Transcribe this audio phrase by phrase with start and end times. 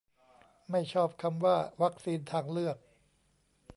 [0.71, 2.77] ไม่ชอบคำว่า "วัคซีนทางเลือก"